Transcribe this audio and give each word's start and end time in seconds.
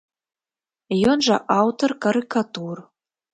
Ён 1.11 1.17
жа 1.27 1.37
аўтар 1.57 1.95
карыкатур. 2.07 2.83